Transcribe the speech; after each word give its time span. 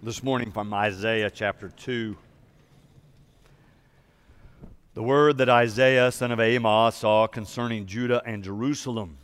this 0.00 0.22
morning 0.22 0.52
from 0.52 0.72
Isaiah 0.72 1.28
chapter 1.28 1.70
2. 1.70 2.16
The 4.94 5.02
word 5.02 5.38
that 5.38 5.48
Isaiah, 5.48 6.12
son 6.12 6.30
of 6.30 6.38
Amos, 6.38 6.94
saw 6.94 7.26
concerning 7.26 7.86
Judah 7.86 8.22
and 8.24 8.44
Jerusalem. 8.44 9.18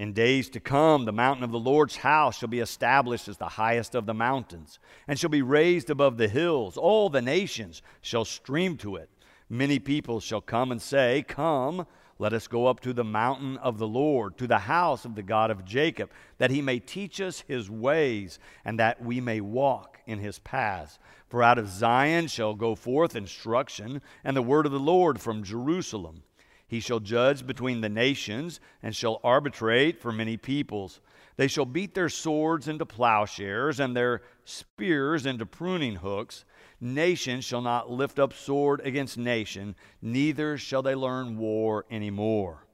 In 0.00 0.12
days 0.12 0.48
to 0.50 0.60
come, 0.60 1.04
the 1.04 1.12
mountain 1.12 1.44
of 1.44 1.52
the 1.52 1.60
Lord's 1.60 1.96
house 1.96 2.38
shall 2.38 2.48
be 2.48 2.58
established 2.58 3.28
as 3.28 3.36
the 3.36 3.50
highest 3.50 3.94
of 3.94 4.06
the 4.06 4.14
mountains, 4.14 4.80
and 5.06 5.16
shall 5.16 5.30
be 5.30 5.42
raised 5.42 5.90
above 5.90 6.16
the 6.16 6.28
hills. 6.28 6.76
All 6.76 7.08
the 7.08 7.22
nations 7.22 7.80
shall 8.00 8.24
stream 8.24 8.76
to 8.78 8.96
it. 8.96 9.10
Many 9.48 9.78
people 9.78 10.18
shall 10.18 10.40
come 10.40 10.72
and 10.72 10.82
say, 10.82 11.24
Come, 11.28 11.86
let 12.20 12.34
us 12.34 12.48
go 12.48 12.66
up 12.66 12.80
to 12.80 12.92
the 12.92 13.02
mountain 13.02 13.56
of 13.56 13.78
the 13.78 13.88
Lord, 13.88 14.36
to 14.36 14.46
the 14.46 14.58
house 14.58 15.06
of 15.06 15.14
the 15.14 15.22
God 15.22 15.50
of 15.50 15.64
Jacob, 15.64 16.10
that 16.36 16.50
he 16.50 16.60
may 16.60 16.78
teach 16.78 17.18
us 17.18 17.42
his 17.48 17.70
ways, 17.70 18.38
and 18.62 18.78
that 18.78 19.02
we 19.02 19.22
may 19.22 19.40
walk 19.40 19.98
in 20.06 20.18
his 20.18 20.38
paths. 20.38 20.98
For 21.30 21.42
out 21.42 21.56
of 21.56 21.66
Zion 21.66 22.26
shall 22.26 22.52
go 22.54 22.74
forth 22.74 23.16
instruction, 23.16 24.02
and 24.22 24.36
the 24.36 24.42
word 24.42 24.66
of 24.66 24.72
the 24.72 24.78
Lord 24.78 25.18
from 25.18 25.42
Jerusalem. 25.42 26.22
He 26.68 26.78
shall 26.78 27.00
judge 27.00 27.46
between 27.46 27.80
the 27.80 27.88
nations, 27.88 28.60
and 28.82 28.94
shall 28.94 29.18
arbitrate 29.24 29.98
for 29.98 30.12
many 30.12 30.36
peoples. 30.36 31.00
They 31.36 31.48
shall 31.48 31.64
beat 31.64 31.94
their 31.94 32.10
swords 32.10 32.68
into 32.68 32.84
plowshares, 32.84 33.80
and 33.80 33.96
their 33.96 34.20
spears 34.44 35.24
into 35.24 35.46
pruning 35.46 35.96
hooks. 35.96 36.44
Nation 36.80 37.42
shall 37.42 37.60
not 37.60 37.90
lift 37.90 38.18
up 38.18 38.32
sword 38.32 38.80
against 38.84 39.18
nation, 39.18 39.74
neither 40.00 40.56
shall 40.56 40.82
they 40.82 40.94
learn 40.94 41.36
war 41.36 41.84
any 41.90 42.10
more. 42.10 42.64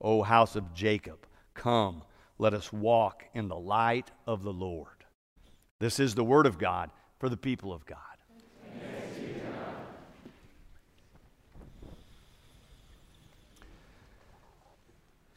O 0.00 0.22
house 0.22 0.56
of 0.56 0.74
Jacob, 0.74 1.26
come, 1.54 2.02
let 2.38 2.52
us 2.52 2.72
walk 2.72 3.24
in 3.32 3.46
the 3.46 3.56
light 3.56 4.10
of 4.26 4.42
the 4.42 4.52
Lord. 4.52 4.88
This 5.78 6.00
is 6.00 6.14
the 6.14 6.24
word 6.24 6.46
of 6.46 6.58
God 6.58 6.90
for 7.18 7.28
the 7.28 7.36
people 7.36 7.72
of 7.72 7.86
God. 7.86 7.98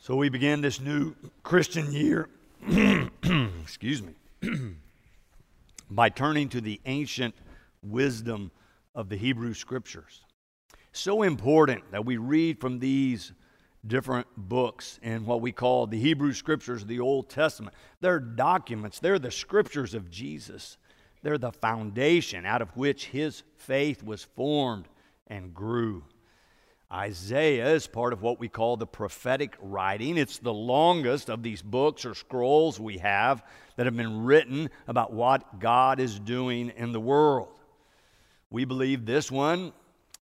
So 0.08 0.16
we 0.16 0.30
begin 0.30 0.62
this 0.62 0.80
new 0.80 1.16
Christian 1.44 1.92
year, 1.92 2.30
excuse 3.62 4.02
me, 4.02 4.14
by 5.92 6.08
turning 6.08 6.48
to 6.48 6.62
the 6.62 6.80
ancient 6.86 7.36
wisdom 7.82 8.52
of 8.96 9.10
the 9.10 9.18
Hebrew 9.18 9.54
Scriptures. 9.54 10.22
So 10.92 11.22
important 11.24 11.92
that 11.92 12.06
we 12.06 12.18
read 12.18 12.60
from 12.60 12.80
these 12.80 13.34
different 13.86 14.28
books 14.36 15.00
in 15.02 15.26
what 15.26 15.42
we 15.42 15.52
call 15.52 15.88
the 15.88 16.00
Hebrew 16.00 16.34
Scriptures, 16.34 16.86
the 16.86 17.00
Old 17.00 17.30
Testament. 17.30 17.76
They're 18.02 18.20
documents, 18.20 19.00
they're 19.00 19.20
the 19.20 19.32
Scriptures 19.32 19.94
of 19.94 20.10
Jesus. 20.10 20.78
They're 21.24 21.38
the 21.38 21.52
foundation 21.52 22.46
out 22.46 22.62
of 22.62 22.76
which 22.78 23.08
his 23.08 23.44
faith 23.58 24.04
was 24.04 24.24
formed 24.24 24.88
and 25.28 25.54
grew. 25.54 26.04
Isaiah 26.92 27.74
is 27.74 27.86
part 27.86 28.14
of 28.14 28.22
what 28.22 28.40
we 28.40 28.48
call 28.48 28.78
the 28.78 28.88
prophetic 28.88 29.58
writing. 29.60 30.18
It's 30.18 30.38
the 30.38 30.54
longest 30.54 31.30
of 31.30 31.44
these 31.44 31.62
books 31.62 32.06
or 32.06 32.16
scrolls 32.16 32.80
we 32.80 33.00
have 33.00 33.44
that 33.76 33.86
have 33.86 33.98
been 33.98 34.24
written 34.24 34.70
about 34.88 35.12
what 35.12 35.60
God 35.60 36.00
is 36.00 36.18
doing 36.18 36.72
in 36.78 36.94
the 36.94 37.00
world. 37.00 37.50
We 38.50 38.66
believe 38.66 39.06
this 39.06 39.32
one 39.32 39.74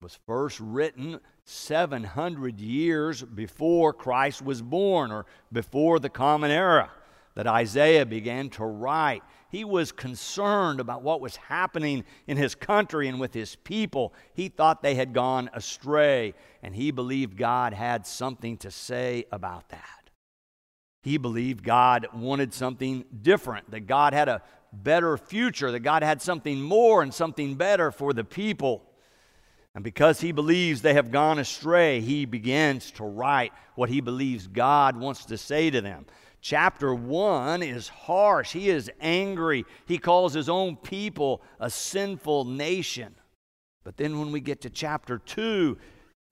was 0.01 0.19
first 0.27 0.61
written 0.61 1.21
700 1.45 2.61
years 2.61 3.23
before 3.23 3.93
Christ 3.93 4.43
was 4.43 4.63
born 4.63 5.11
or 5.11 5.27
before 5.53 5.99
the 5.99 6.09
Common 6.09 6.51
Era 6.51 6.91
that 7.35 7.47
Isaiah 7.47 8.07
began 8.07 8.51
to 8.51 8.65
write. 8.65 9.23
He 9.51 9.65
was 9.65 9.93
concerned 9.93 10.81
about 10.81 11.03
what 11.03 11.21
was 11.21 11.37
happening 11.37 12.05
in 12.27 12.37
his 12.37 12.55
country 12.55 13.09
and 13.09 13.19
with 13.19 13.35
his 13.35 13.57
people. 13.57 14.15
He 14.35 14.49
thought 14.49 14.83
they 14.83 14.95
had 14.95 15.13
gone 15.13 15.51
astray, 15.53 16.35
and 16.63 16.75
he 16.75 16.91
believed 16.91 17.37
God 17.37 17.73
had 17.73 18.07
something 18.07 18.57
to 18.59 18.71
say 18.71 19.25
about 19.33 19.69
that. 19.71 20.11
He 21.03 21.19
believed 21.19 21.65
God 21.65 22.07
wanted 22.15 22.55
something 22.55 23.05
different, 23.23 23.71
that 23.73 23.87
God 23.87 24.13
had 24.13 24.29
a 24.29 24.43
better 24.73 25.17
future, 25.17 25.71
that 25.71 25.81
God 25.81 26.03
had 26.03 26.23
something 26.23 26.61
more 26.61 27.03
and 27.03 27.13
something 27.13 27.55
better 27.55 27.91
for 27.91 28.13
the 28.13 28.25
people. 28.25 28.83
And 29.75 29.83
because 29.83 30.21
he 30.21 30.33
believes 30.33 30.83
they 30.83 30.95
have 30.95 31.11
gone 31.11 31.39
astray, 31.39 32.01
he 32.01 32.25
begins 32.25 32.91
to 32.93 33.05
write 33.05 33.53
what 33.75 33.89
he 33.89 34.01
believes 34.01 34.47
God 34.47 34.97
wants 34.97 35.25
to 35.27 35.39
say 35.39 35.71
to 35.71 35.81
them. 35.81 36.07
Chapter 36.41 36.93
1 36.93 37.63
is 37.63 37.89
harsh. 37.89 38.53
He 38.53 38.69
is 38.69 38.91
angry. 39.01 39.65
He 39.87 39.97
calls 39.97 40.35
his 40.35 40.49
own 40.49 40.77
people 40.77 41.41
a 41.61 41.71
sinful 41.71 42.45
nation. 42.47 43.15
But 43.85 43.97
then 43.97 44.19
when 44.19 44.33
we 44.33 44.41
get 44.41 44.61
to 44.63 44.71
chapter 44.71 45.19
2, 45.19 45.79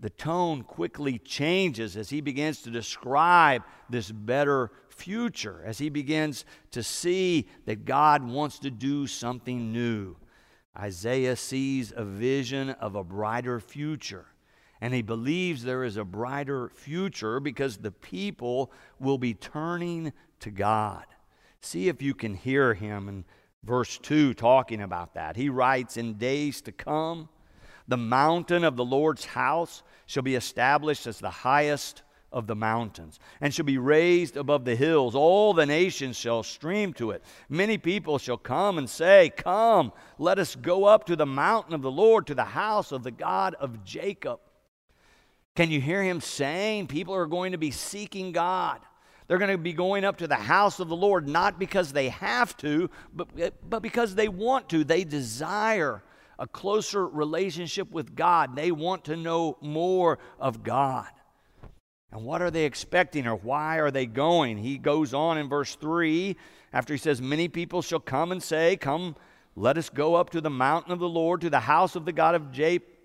the 0.01 0.11
tone 0.11 0.63
quickly 0.63 1.19
changes 1.19 1.97
as 1.97 2.09
he 2.09 2.23
begins 2.23 2.63
to 2.63 2.71
describe 2.71 3.63
this 3.91 4.11
better 4.11 4.73
future, 4.89 5.63
as 5.65 5.79
he 5.79 5.91
begins 5.91 6.45
to 6.71 6.83
see 6.83 7.47
that 7.67 7.85
God 7.85 8.25
wants 8.25 8.59
to 8.61 8.71
do 8.71 9.07
something 9.07 9.73
new. 9.73 10.17
Isaiah 10.77 11.37
sees 11.37 11.93
a 11.95 12.05
vision 12.05 12.71
of 12.71 12.95
a 12.95 13.05
brighter 13.05 13.61
future. 13.61 14.27
And 14.81 14.95
he 14.95 15.03
believes 15.03 15.63
there 15.63 15.85
is 15.85 15.99
a 15.99 16.05
brighter 16.05 16.71
future 16.71 17.39
because 17.39 17.77
the 17.77 17.91
people 17.91 18.73
will 18.99 19.19
be 19.19 19.35
turning 19.35 20.13
to 20.41 20.51
God. 20.51 21.05
See 21.61 21.89
if 21.89 22.01
you 22.01 22.15
can 22.15 22.35
hear 22.35 22.73
him 22.73 23.09
in 23.09 23.25
verse 23.63 23.99
2 23.99 24.33
talking 24.33 24.81
about 24.81 25.15
that. 25.15 25.37
He 25.37 25.51
writes, 25.51 25.99
In 25.99 26.15
days 26.15 26.63
to 26.63 26.73
come, 26.73 27.29
the 27.89 27.99
mountain 27.99 28.65
of 28.65 28.77
the 28.77 28.85
Lord's 28.85 29.27
house 29.27 29.83
shall 30.11 30.25
be 30.25 30.35
established 30.35 31.07
as 31.07 31.21
the 31.21 31.31
highest 31.31 32.03
of 32.33 32.49
the 32.49 32.57
mountains, 32.57 33.21
and 33.41 33.55
shall 33.55 33.65
be 33.65 33.79
raised 33.79 34.37
above 34.37 34.65
the 34.65 34.75
hills. 34.75 35.15
All 35.15 35.55
the 35.55 35.67
nations 35.67 36.17
shall 36.17 36.43
stream 36.43 36.93
to 36.95 37.13
it. 37.13 37.23
Many 37.49 37.79
people 37.79 38.19
shall 38.19 38.37
come 38.37 38.77
and 38.77 38.91
say, 38.91 39.31
Come, 39.37 39.93
let 40.19 40.41
us 40.41 40.57
go 40.57 40.85
up 40.85 41.07
to 41.07 41.15
the 41.15 41.27
mountain 41.27 41.75
of 41.75 41.83
the 41.83 41.93
Lord, 41.93 42.27
to 42.27 42.35
the 42.35 42.43
house 42.43 42.91
of 42.91 43.05
the 43.05 43.13
God 43.13 43.55
of 43.61 43.85
Jacob. 43.85 44.41
Can 45.55 45.71
you 45.71 45.81
hear 45.81 46.03
him 46.03 46.21
saying 46.21 46.89
people 46.89 47.15
are 47.15 47.27
going 47.27 47.53
to 47.53 47.59
be 47.59 47.71
seeking 47.71 48.33
God? 48.33 48.81
They're 49.29 49.39
going 49.39 49.53
to 49.53 49.59
be 49.59 49.73
going 49.73 50.05
up 50.05 50.17
to 50.17 50.27
the 50.27 50.35
house 50.35 50.81
of 50.81 50.89
the 50.89 50.97
Lord 50.97 51.29
not 51.29 51.57
because 51.57 51.93
they 51.93 52.09
have 52.09 52.57
to, 52.57 52.91
but, 53.15 53.29
but 53.71 53.81
because 53.81 54.17
they 54.17 54.27
want 54.27 54.69
to. 54.71 54.83
They 54.83 55.05
desire 55.05 56.03
a 56.41 56.47
closer 56.47 57.07
relationship 57.07 57.93
with 57.93 58.17
God. 58.17 58.57
They 58.57 58.73
want 58.73 59.05
to 59.05 59.17
know 59.17 59.59
more 59.61 60.19
of 60.41 60.65
God. 60.65 61.07
And 62.11 62.25
what 62.25 62.43
are 62.43 62.51
they 62.51 62.65
expecting 62.65 63.27
or 63.27 63.37
why 63.37 63.79
are 63.79 63.91
they 63.91 64.07
going? 64.07 64.57
He 64.57 64.79
goes 64.79 65.15
on 65.15 65.39
in 65.39 65.49
verse 65.49 65.77
3 65.77 66.37
after 66.73 66.95
he 66.95 66.99
says, 66.99 67.21
Many 67.21 67.47
people 67.47 67.83
shall 67.83 68.01
come 68.01 68.33
and 68.33 68.43
say, 68.43 68.77
Come, 68.77 69.15
let 69.55 69.77
us 69.77 69.91
go 69.91 70.15
up 70.15 70.31
to 70.31 70.41
the 70.41 70.51
mountain 70.51 70.93
of 70.93 70.99
the 70.99 71.09
Lord, 71.09 71.43
to 71.43 71.51
the 71.51 71.61
house 71.61 71.95
of 71.95 72.07
the 72.07 72.13
God 72.13 72.35
of 72.35 72.51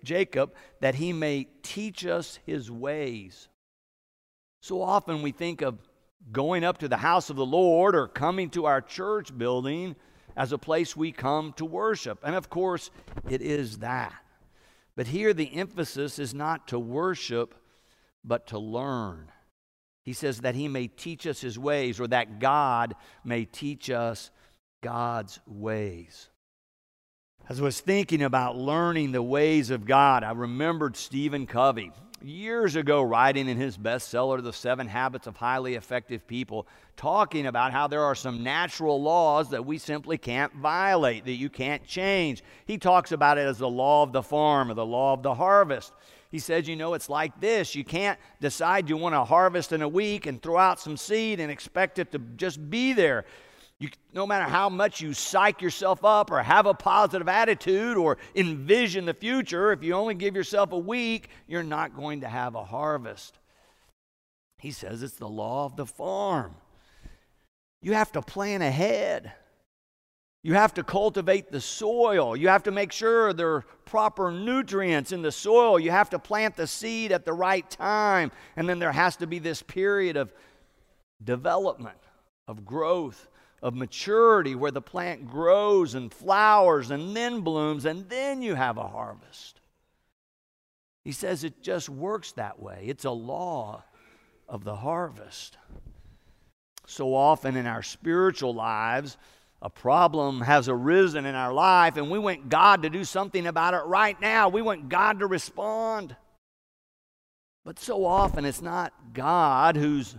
Jacob, 0.02 0.54
that 0.80 0.94
he 0.94 1.12
may 1.12 1.46
teach 1.62 2.06
us 2.06 2.38
his 2.46 2.70
ways. 2.70 3.48
So 4.62 4.80
often 4.80 5.22
we 5.22 5.30
think 5.30 5.60
of 5.60 5.78
going 6.32 6.64
up 6.64 6.78
to 6.78 6.88
the 6.88 6.96
house 6.96 7.30
of 7.30 7.36
the 7.36 7.46
Lord 7.46 7.94
or 7.94 8.08
coming 8.08 8.50
to 8.50 8.64
our 8.64 8.80
church 8.80 9.36
building 9.36 9.94
as 10.36 10.52
a 10.52 10.58
place 10.58 10.96
we 10.96 11.12
come 11.12 11.52
to 11.54 11.64
worship. 11.64 12.18
And 12.22 12.34
of 12.34 12.50
course, 12.50 12.90
it 13.28 13.40
is 13.42 13.78
that. 13.78 14.14
But 14.94 15.06
here 15.06 15.32
the 15.32 15.54
emphasis 15.54 16.18
is 16.18 16.34
not 16.34 16.68
to 16.68 16.78
worship 16.78 17.54
but 18.24 18.48
to 18.48 18.58
learn. 18.58 19.30
He 20.02 20.12
says 20.12 20.40
that 20.40 20.54
he 20.54 20.68
may 20.68 20.86
teach 20.88 21.26
us 21.26 21.40
his 21.40 21.58
ways, 21.58 21.98
or 21.98 22.06
that 22.08 22.38
God 22.38 22.94
may 23.24 23.44
teach 23.44 23.90
us 23.90 24.30
God's 24.82 25.40
ways. 25.46 26.28
As 27.48 27.60
I 27.60 27.62
was 27.64 27.80
thinking 27.80 28.22
about 28.22 28.56
learning 28.56 29.12
the 29.12 29.22
ways 29.22 29.70
of 29.70 29.84
God, 29.84 30.24
I 30.24 30.32
remembered 30.32 30.96
Stephen 30.96 31.46
Covey 31.46 31.92
years 32.22 32.76
ago 32.76 33.02
writing 33.02 33.48
in 33.48 33.56
his 33.56 33.76
bestseller, 33.76 34.42
The 34.42 34.52
Seven 34.52 34.86
Habits 34.88 35.26
of 35.26 35.36
Highly 35.36 35.74
Effective 35.74 36.26
People, 36.26 36.66
talking 36.96 37.46
about 37.46 37.72
how 37.72 37.86
there 37.86 38.02
are 38.02 38.14
some 38.14 38.42
natural 38.42 39.00
laws 39.00 39.50
that 39.50 39.64
we 39.64 39.78
simply 39.78 40.18
can't 40.18 40.52
violate, 40.54 41.24
that 41.24 41.32
you 41.32 41.48
can't 41.48 41.84
change. 41.84 42.42
He 42.66 42.78
talks 42.78 43.12
about 43.12 43.38
it 43.38 43.46
as 43.46 43.58
the 43.58 43.68
law 43.68 44.02
of 44.02 44.12
the 44.12 44.22
farm 44.22 44.70
or 44.70 44.74
the 44.74 44.86
law 44.86 45.12
of 45.12 45.22
the 45.22 45.34
harvest. 45.34 45.92
He 46.30 46.38
says, 46.38 46.68
you 46.68 46.76
know, 46.76 46.94
it's 46.94 47.08
like 47.08 47.40
this. 47.40 47.74
You 47.74 47.84
can't 47.84 48.18
decide 48.40 48.88
you 48.88 48.96
want 48.96 49.14
to 49.14 49.24
harvest 49.24 49.72
in 49.72 49.82
a 49.82 49.88
week 49.88 50.26
and 50.26 50.42
throw 50.42 50.58
out 50.58 50.80
some 50.80 50.96
seed 50.96 51.40
and 51.40 51.50
expect 51.50 51.98
it 51.98 52.12
to 52.12 52.18
just 52.36 52.70
be 52.70 52.92
there. 52.92 53.24
You, 53.78 53.90
no 54.14 54.26
matter 54.26 54.44
how 54.44 54.70
much 54.70 55.02
you 55.02 55.12
psych 55.12 55.60
yourself 55.60 56.04
up 56.04 56.30
or 56.30 56.42
have 56.42 56.64
a 56.64 56.72
positive 56.72 57.28
attitude 57.28 57.98
or 57.98 58.16
envision 58.34 59.04
the 59.04 59.12
future, 59.12 59.72
if 59.72 59.82
you 59.82 59.92
only 59.92 60.14
give 60.14 60.34
yourself 60.34 60.72
a 60.72 60.78
week, 60.78 61.28
you're 61.46 61.62
not 61.62 61.94
going 61.94 62.22
to 62.22 62.28
have 62.28 62.54
a 62.54 62.64
harvest. 62.64 63.38
He 64.58 64.70
says 64.70 65.02
it's 65.02 65.16
the 65.16 65.28
law 65.28 65.66
of 65.66 65.76
the 65.76 65.84
farm. 65.84 66.54
You 67.82 67.92
have 67.92 68.12
to 68.12 68.22
plan 68.22 68.62
ahead. 68.62 69.32
You 70.42 70.54
have 70.54 70.74
to 70.74 70.82
cultivate 70.82 71.50
the 71.50 71.60
soil. 71.60 72.36
You 72.36 72.48
have 72.48 72.62
to 72.62 72.70
make 72.70 72.92
sure 72.92 73.32
there 73.32 73.54
are 73.54 73.64
proper 73.84 74.30
nutrients 74.30 75.12
in 75.12 75.20
the 75.20 75.32
soil. 75.32 75.78
You 75.78 75.90
have 75.90 76.08
to 76.10 76.18
plant 76.18 76.56
the 76.56 76.66
seed 76.66 77.12
at 77.12 77.24
the 77.24 77.32
right 77.32 77.68
time. 77.68 78.32
And 78.56 78.68
then 78.68 78.78
there 78.78 78.92
has 78.92 79.16
to 79.16 79.26
be 79.26 79.38
this 79.38 79.60
period 79.60 80.16
of 80.16 80.32
development, 81.22 81.98
of 82.48 82.64
growth, 82.64 83.28
of 83.66 83.74
maturity 83.74 84.54
where 84.54 84.70
the 84.70 84.80
plant 84.80 85.26
grows 85.26 85.96
and 85.96 86.14
flowers 86.14 86.92
and 86.92 87.16
then 87.16 87.40
blooms, 87.40 87.84
and 87.84 88.08
then 88.08 88.40
you 88.40 88.54
have 88.54 88.78
a 88.78 88.86
harvest. 88.86 89.60
He 91.02 91.10
says 91.10 91.42
it 91.42 91.62
just 91.62 91.88
works 91.88 92.30
that 92.32 92.60
way. 92.62 92.84
It's 92.86 93.04
a 93.04 93.10
law 93.10 93.82
of 94.48 94.62
the 94.62 94.76
harvest. 94.76 95.58
So 96.86 97.12
often 97.12 97.56
in 97.56 97.66
our 97.66 97.82
spiritual 97.82 98.54
lives, 98.54 99.16
a 99.60 99.68
problem 99.68 100.42
has 100.42 100.68
arisen 100.68 101.26
in 101.26 101.34
our 101.34 101.52
life 101.52 101.96
and 101.96 102.08
we 102.08 102.20
want 102.20 102.48
God 102.48 102.84
to 102.84 102.88
do 102.88 103.02
something 103.02 103.48
about 103.48 103.74
it 103.74 103.82
right 103.86 104.20
now. 104.20 104.48
We 104.48 104.62
want 104.62 104.88
God 104.88 105.18
to 105.18 105.26
respond. 105.26 106.14
But 107.64 107.80
so 107.80 108.04
often 108.04 108.44
it's 108.44 108.62
not 108.62 108.92
God 109.12 109.74
who's 109.76 110.14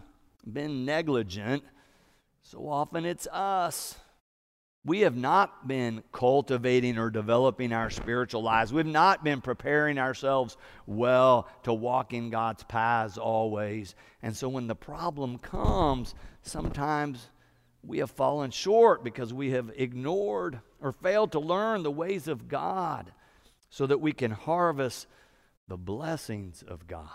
been 0.45 0.83
negligent, 0.83 1.63
so 2.47 2.69
often 2.69 3.03
it's 3.03 3.27
us. 3.27 3.97
We 4.85 5.01
have 5.01 5.17
not 5.17 5.67
been 5.67 6.01
cultivating 6.13 6.97
or 6.97 7.09
developing 7.09 7.73
our 7.73 7.89
spiritual 7.89 8.41
lives. 8.41 8.71
We've 8.71 8.85
not 8.85 9.21
been 9.21 9.41
preparing 9.41 9.97
ourselves 9.99 10.55
well 10.85 11.49
to 11.63 11.73
walk 11.73 12.13
in 12.13 12.29
God's 12.29 12.63
paths 12.63 13.17
always. 13.17 13.95
And 14.23 14.33
so 14.33 14.47
when 14.47 14.67
the 14.67 14.75
problem 14.75 15.39
comes, 15.39 16.15
sometimes 16.41 17.27
we 17.83 17.97
have 17.97 18.11
fallen 18.11 18.51
short 18.51 19.03
because 19.03 19.33
we 19.33 19.51
have 19.51 19.69
ignored 19.75 20.61
or 20.81 20.93
failed 20.93 21.33
to 21.33 21.39
learn 21.39 21.83
the 21.83 21.91
ways 21.91 22.29
of 22.29 22.47
God 22.47 23.11
so 23.69 23.85
that 23.87 23.99
we 23.99 24.13
can 24.13 24.31
harvest 24.31 25.07
the 25.67 25.75
blessings 25.75 26.63
of 26.65 26.87
God. 26.87 27.09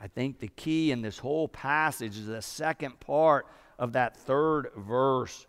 I 0.00 0.08
think 0.08 0.38
the 0.38 0.48
key 0.48 0.90
in 0.90 1.02
this 1.02 1.18
whole 1.18 1.48
passage 1.48 2.16
is 2.16 2.28
the 2.28 2.40
second 2.40 2.98
part 2.98 3.46
of 3.78 3.92
that 3.92 4.16
third 4.16 4.70
verse. 4.76 5.46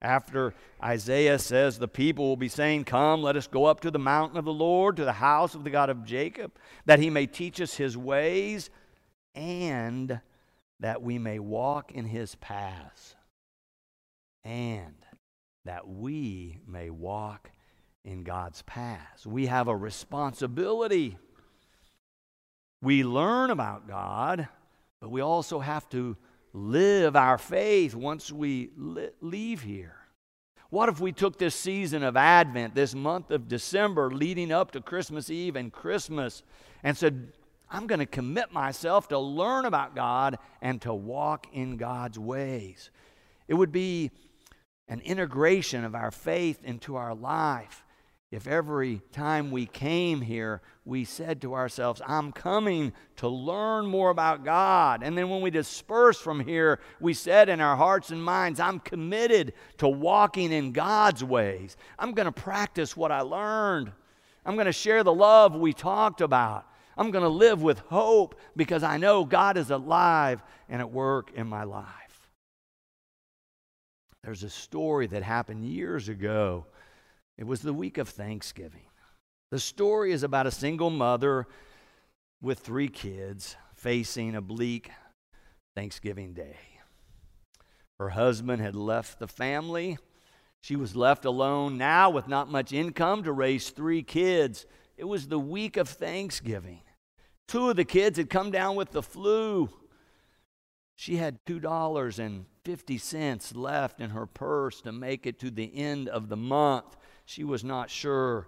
After 0.00 0.52
Isaiah 0.82 1.38
says, 1.38 1.78
The 1.78 1.86
people 1.86 2.28
will 2.28 2.36
be 2.36 2.48
saying, 2.48 2.84
Come, 2.84 3.22
let 3.22 3.36
us 3.36 3.46
go 3.46 3.66
up 3.66 3.80
to 3.80 3.90
the 3.90 3.98
mountain 3.98 4.36
of 4.36 4.44
the 4.44 4.52
Lord, 4.52 4.96
to 4.96 5.04
the 5.04 5.12
house 5.12 5.54
of 5.54 5.62
the 5.62 5.70
God 5.70 5.90
of 5.90 6.04
Jacob, 6.04 6.52
that 6.86 6.98
he 6.98 7.08
may 7.08 7.26
teach 7.26 7.60
us 7.60 7.74
his 7.74 7.96
ways 7.96 8.70
and 9.34 10.20
that 10.80 11.02
we 11.02 11.18
may 11.18 11.38
walk 11.38 11.92
in 11.92 12.04
his 12.04 12.34
paths, 12.34 13.14
and 14.44 14.96
that 15.64 15.86
we 15.86 16.58
may 16.66 16.90
walk 16.90 17.50
in 18.04 18.24
God's 18.24 18.62
paths. 18.62 19.24
We 19.24 19.46
have 19.46 19.68
a 19.68 19.76
responsibility. 19.76 21.16
We 22.82 23.04
learn 23.04 23.50
about 23.50 23.86
God, 23.86 24.48
but 25.00 25.10
we 25.10 25.20
also 25.20 25.60
have 25.60 25.88
to 25.90 26.16
live 26.52 27.16
our 27.16 27.38
faith 27.38 27.94
once 27.94 28.30
we 28.30 28.70
li- 28.76 29.10
leave 29.20 29.62
here. 29.62 29.96
What 30.70 30.88
if 30.88 31.00
we 31.00 31.12
took 31.12 31.38
this 31.38 31.54
season 31.54 32.02
of 32.02 32.16
Advent, 32.16 32.74
this 32.74 32.94
month 32.94 33.30
of 33.30 33.48
December 33.48 34.10
leading 34.10 34.50
up 34.50 34.70
to 34.70 34.80
Christmas 34.80 35.28
Eve 35.28 35.56
and 35.56 35.72
Christmas, 35.72 36.42
and 36.82 36.96
said, 36.96 37.32
I'm 37.70 37.86
going 37.86 37.98
to 37.98 38.06
commit 38.06 38.52
myself 38.52 39.08
to 39.08 39.18
learn 39.18 39.64
about 39.64 39.94
God 39.94 40.38
and 40.60 40.80
to 40.82 40.92
walk 40.94 41.46
in 41.52 41.76
God's 41.76 42.18
ways. 42.18 42.90
It 43.48 43.54
would 43.54 43.72
be 43.72 44.10
an 44.88 45.00
integration 45.00 45.84
of 45.84 45.94
our 45.94 46.10
faith 46.10 46.60
into 46.64 46.96
our 46.96 47.14
life. 47.14 47.84
If 48.32 48.48
every 48.48 49.02
time 49.12 49.50
we 49.50 49.66
came 49.66 50.22
here, 50.22 50.62
we 50.86 51.04
said 51.04 51.42
to 51.42 51.52
ourselves, 51.52 52.00
I'm 52.06 52.32
coming 52.32 52.94
to 53.16 53.28
learn 53.28 53.84
more 53.84 54.08
about 54.08 54.42
God. 54.42 55.02
And 55.02 55.16
then 55.16 55.28
when 55.28 55.42
we 55.42 55.50
dispersed 55.50 56.22
from 56.22 56.40
here, 56.40 56.80
we 56.98 57.12
said 57.12 57.50
in 57.50 57.60
our 57.60 57.76
hearts 57.76 58.10
and 58.10 58.24
minds, 58.24 58.58
I'm 58.58 58.80
committed 58.80 59.52
to 59.78 59.88
walking 59.88 60.50
in 60.50 60.72
God's 60.72 61.22
ways. 61.22 61.76
I'm 61.98 62.12
going 62.12 62.24
to 62.24 62.32
practice 62.32 62.96
what 62.96 63.12
I 63.12 63.20
learned. 63.20 63.92
I'm 64.46 64.54
going 64.54 64.64
to 64.64 64.72
share 64.72 65.04
the 65.04 65.12
love 65.12 65.54
we 65.54 65.74
talked 65.74 66.22
about. 66.22 66.66
I'm 66.96 67.10
going 67.10 67.24
to 67.24 67.28
live 67.28 67.62
with 67.62 67.80
hope 67.80 68.40
because 68.56 68.82
I 68.82 68.96
know 68.96 69.26
God 69.26 69.58
is 69.58 69.70
alive 69.70 70.42
and 70.70 70.80
at 70.80 70.90
work 70.90 71.32
in 71.34 71.46
my 71.46 71.64
life. 71.64 72.30
There's 74.24 74.42
a 74.42 74.50
story 74.50 75.06
that 75.08 75.22
happened 75.22 75.66
years 75.66 76.08
ago. 76.08 76.64
It 77.38 77.46
was 77.46 77.62
the 77.62 77.72
week 77.72 77.98
of 77.98 78.08
Thanksgiving. 78.08 78.86
The 79.50 79.58
story 79.58 80.12
is 80.12 80.22
about 80.22 80.46
a 80.46 80.50
single 80.50 80.90
mother 80.90 81.46
with 82.40 82.60
three 82.60 82.88
kids 82.88 83.56
facing 83.74 84.34
a 84.34 84.40
bleak 84.40 84.90
Thanksgiving 85.74 86.34
day. 86.34 86.56
Her 87.98 88.10
husband 88.10 88.60
had 88.60 88.74
left 88.74 89.18
the 89.18 89.28
family. 89.28 89.98
She 90.60 90.76
was 90.76 90.96
left 90.96 91.24
alone 91.24 91.78
now 91.78 92.10
with 92.10 92.28
not 92.28 92.50
much 92.50 92.72
income 92.72 93.22
to 93.24 93.32
raise 93.32 93.70
three 93.70 94.02
kids. 94.02 94.66
It 94.96 95.04
was 95.04 95.28
the 95.28 95.38
week 95.38 95.76
of 95.76 95.88
Thanksgiving. 95.88 96.82
Two 97.48 97.70
of 97.70 97.76
the 97.76 97.84
kids 97.84 98.18
had 98.18 98.30
come 98.30 98.50
down 98.50 98.76
with 98.76 98.92
the 98.92 99.02
flu. 99.02 99.70
She 100.94 101.16
had 101.16 101.44
$2.50 101.44 103.56
left 103.56 104.00
in 104.00 104.10
her 104.10 104.26
purse 104.26 104.80
to 104.82 104.92
make 104.92 105.26
it 105.26 105.38
to 105.40 105.50
the 105.50 105.76
end 105.76 106.08
of 106.08 106.28
the 106.28 106.36
month. 106.36 106.96
She 107.32 107.44
was 107.44 107.64
not 107.64 107.88
sure 107.88 108.46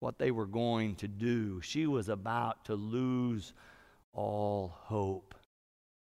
what 0.00 0.18
they 0.18 0.32
were 0.32 0.46
going 0.46 0.96
to 0.96 1.06
do. 1.06 1.60
She 1.60 1.86
was 1.86 2.08
about 2.08 2.64
to 2.64 2.74
lose 2.74 3.52
all 4.12 4.74
hope. 4.74 5.36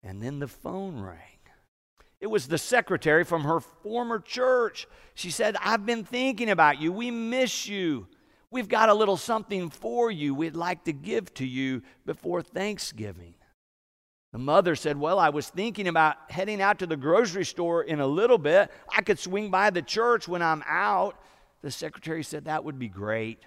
And 0.04 0.22
then 0.22 0.38
the 0.38 0.46
phone 0.46 1.00
rang. 1.00 1.18
It 2.20 2.28
was 2.28 2.46
the 2.46 2.58
secretary 2.58 3.24
from 3.24 3.42
her 3.42 3.58
former 3.58 4.20
church. 4.20 4.86
She 5.14 5.32
said, 5.32 5.56
I've 5.60 5.84
been 5.84 6.04
thinking 6.04 6.48
about 6.48 6.80
you. 6.80 6.92
We 6.92 7.10
miss 7.10 7.66
you. 7.66 8.06
We've 8.52 8.68
got 8.68 8.88
a 8.88 8.94
little 8.94 9.16
something 9.16 9.68
for 9.68 10.08
you 10.08 10.32
we'd 10.32 10.54
like 10.54 10.84
to 10.84 10.92
give 10.92 11.34
to 11.34 11.44
you 11.44 11.82
before 12.06 12.40
Thanksgiving. 12.40 13.34
The 14.30 14.38
mother 14.38 14.76
said, 14.76 14.96
Well, 14.96 15.18
I 15.18 15.30
was 15.30 15.48
thinking 15.50 15.88
about 15.88 16.30
heading 16.30 16.62
out 16.62 16.78
to 16.78 16.86
the 16.86 16.96
grocery 16.96 17.44
store 17.44 17.82
in 17.82 17.98
a 17.98 18.06
little 18.06 18.38
bit. 18.38 18.70
I 18.96 19.02
could 19.02 19.18
swing 19.18 19.50
by 19.50 19.70
the 19.70 19.82
church 19.82 20.28
when 20.28 20.40
I'm 20.40 20.62
out. 20.68 21.16
The 21.62 21.70
secretary 21.70 22.22
said 22.22 22.44
that 22.44 22.64
would 22.64 22.78
be 22.78 22.88
great. 22.88 23.40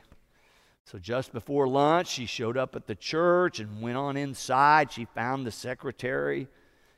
So 0.86 1.00
just 1.00 1.34
before 1.34 1.67
lunch, 1.67 2.07
she 2.07 2.25
showed 2.25 2.57
up 2.57 2.75
at 2.75 2.88
the 2.88 2.95
church 2.95 3.60
and 3.60 3.81
went 3.81 3.98
on 3.98 4.17
inside. 4.17 4.91
She 4.91 5.05
found 5.05 5.45
the 5.45 5.51
secretary. 5.51 6.48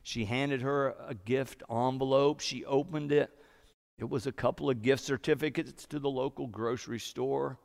She 0.04 0.26
handed 0.26 0.62
her 0.62 0.96
a 1.08 1.16
gift 1.16 1.64
envelope. 1.70 2.42
She 2.42 2.66
opened 2.66 3.12
it. 3.12 3.32
It 3.98 4.10
was 4.10 4.28
a 4.28 4.32
couple 4.32 4.70
of 4.70 4.82
gift 4.82 5.04
certificates 5.04 5.86
to 5.88 6.00
the 6.00 6.10
local 6.10 6.48
grocery 6.48 7.00
store. 7.00 7.58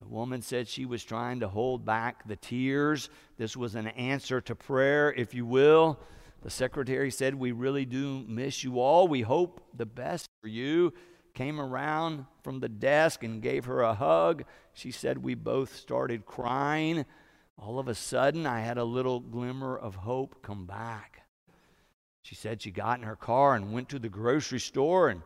The 0.00 0.08
woman 0.08 0.42
said 0.42 0.68
she 0.68 0.86
was 0.86 1.02
trying 1.02 1.40
to 1.40 1.48
hold 1.48 1.84
back 1.84 2.26
the 2.26 2.36
tears. 2.36 3.10
This 3.36 3.56
was 3.56 3.74
an 3.74 3.88
answer 3.88 4.40
to 4.42 4.54
prayer, 4.54 5.12
if 5.12 5.34
you 5.34 5.44
will. 5.44 5.98
The 6.42 6.50
secretary 6.50 7.10
said, 7.10 7.34
We 7.34 7.52
really 7.52 7.84
do 7.84 8.24
miss 8.26 8.62
you 8.62 8.80
all. 8.80 9.08
We 9.08 9.20
hope 9.22 9.60
the 9.76 9.86
best 9.86 10.28
for 10.40 10.48
you. 10.48 10.94
Came 11.34 11.60
around 11.60 12.26
from 12.42 12.60
the 12.60 12.68
desk 12.68 13.22
and 13.24 13.42
gave 13.42 13.64
her 13.64 13.82
a 13.82 13.94
hug. 13.94 14.44
She 14.72 14.90
said, 14.90 15.18
We 15.18 15.34
both 15.34 15.74
started 15.74 16.26
crying. 16.26 17.06
All 17.56 17.78
of 17.78 17.88
a 17.88 17.94
sudden, 17.94 18.46
I 18.46 18.60
had 18.60 18.78
a 18.78 18.84
little 18.84 19.20
glimmer 19.20 19.76
of 19.76 19.94
hope 19.94 20.42
come 20.42 20.66
back. 20.66 21.22
She 22.22 22.34
said 22.34 22.62
she 22.62 22.70
got 22.70 22.98
in 22.98 23.04
her 23.04 23.16
car 23.16 23.54
and 23.54 23.72
went 23.72 23.88
to 23.90 23.98
the 23.98 24.08
grocery 24.08 24.60
store 24.60 25.08
and 25.08 25.22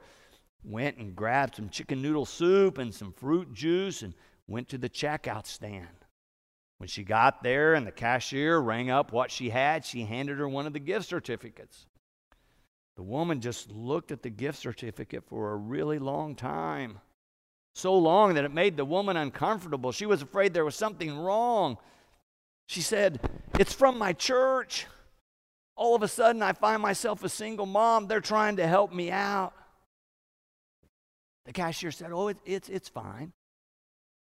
went 0.65 0.97
and 0.97 1.15
grabbed 1.15 1.57
some 1.57 1.69
chicken 1.69 2.01
noodle 2.01 2.27
soup 2.27 2.79
and 2.79 2.95
some 2.95 3.13
fruit 3.13 3.53
juice 3.53 4.03
and 4.03 4.15
went 4.47 4.69
to 4.71 4.79
the 4.79 4.89
checkout 4.89 5.47
stand. 5.47 5.89
When 6.79 6.89
she 6.89 7.05
got 7.05 7.43
there 7.43 7.75
and 7.75 7.87
the 7.87 7.93
cashier 7.93 8.59
rang 8.59 8.91
up 8.91 9.13
what 9.13 9.31
she 9.31 9.51
had, 9.51 9.85
she 9.85 10.03
handed 10.03 10.39
her 10.39 10.49
one 10.49 10.67
of 10.67 10.73
the 10.73 10.81
gift 10.81 11.07
certificates. 11.07 11.87
The 12.97 13.03
woman 13.03 13.41
just 13.41 13.71
looked 13.71 14.13
at 14.13 14.23
the 14.23 14.31
gift 14.31 14.59
certificate 14.59 15.25
for 15.27 15.53
a 15.53 15.57
really 15.57 15.99
long 15.99 16.35
time. 16.35 17.01
So 17.75 17.97
long 17.99 18.35
that 18.35 18.45
it 18.45 18.53
made 18.53 18.77
the 18.77 18.85
woman 18.85 19.17
uncomfortable. 19.17 19.91
She 19.91 20.07
was 20.07 20.23
afraid 20.23 20.55
there 20.55 20.65
was 20.65 20.77
something 20.77 21.19
wrong. 21.19 21.77
She 22.67 22.81
said, 22.81 23.21
It's 23.59 23.75
from 23.75 23.99
my 23.99 24.13
church. 24.13 24.87
All 25.77 25.97
of 25.97 26.05
a 26.05 26.09
sudden, 26.09 26.41
I 26.41 26.53
find 26.53 26.81
myself 26.81 27.25
a 27.25 27.29
single 27.29 27.67
mom. 27.67 28.07
They're 28.07 28.21
trying 28.21 28.57
to 28.57 28.67
help 28.67 28.93
me 28.93 29.11
out. 29.11 29.53
The 31.47 31.53
cashier 31.53 31.91
said, 31.91 32.13
Oh, 32.13 32.29
it, 32.29 32.39
it's, 32.45 32.69
it's 32.69 32.89
fine. 32.89 33.33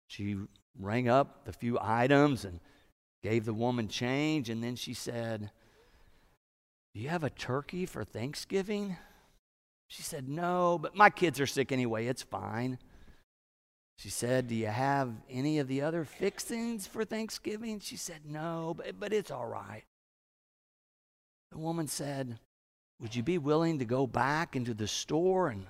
She 0.08 0.38
rang 0.80 1.08
up 1.08 1.46
the 1.46 1.54
few 1.54 1.78
items 1.80 2.44
and 2.44 2.60
gave 3.22 3.46
the 3.46 3.54
woman 3.54 3.88
change, 3.88 4.50
and 4.50 4.64
then 4.64 4.76
she 4.76 4.94
said, 4.96 5.52
Do 6.98 7.04
you 7.04 7.10
have 7.10 7.24
a 7.24 7.30
turkey 7.30 7.86
for 7.86 8.04
Thanksgiving? 8.04 8.98
She 9.88 10.02
said, 10.02 10.28
No, 10.28 10.80
but 10.82 10.96
my 10.96 11.12
kids 11.12 11.40
are 11.40 11.46
sick 11.46 11.72
anyway. 11.72 12.08
It's 12.08 12.24
fine. 12.24 12.80
She 14.00 14.10
said, 14.10 14.48
Do 14.48 14.56
you 14.56 14.66
have 14.66 15.14
any 15.30 15.60
of 15.60 15.68
the 15.68 15.84
other 15.84 16.06
fixings 16.06 16.88
for 16.88 17.06
Thanksgiving? 17.06 17.82
She 17.82 17.98
said, 17.98 18.22
No, 18.26 18.74
but, 18.76 19.00
but 19.00 19.14
it's 19.14 19.30
all 19.30 19.46
right. 19.46 19.84
The 21.52 21.60
woman 21.60 21.86
said, 21.86 22.40
Would 23.00 23.16
you 23.16 23.22
be 23.22 23.38
willing 23.38 23.78
to 23.78 23.86
go 23.86 24.08
back 24.08 24.56
into 24.56 24.74
the 24.74 24.88
store 24.88 25.50
and 25.50 25.68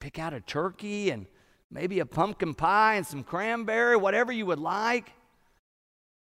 pick 0.00 0.18
out 0.18 0.34
a 0.34 0.40
turkey 0.40 1.10
and 1.10 1.26
maybe 1.70 2.00
a 2.00 2.06
pumpkin 2.06 2.54
pie 2.54 2.96
and 2.96 3.06
some 3.06 3.22
cranberry, 3.22 3.96
whatever 3.96 4.32
you 4.32 4.46
would 4.46 4.58
like? 4.58 5.12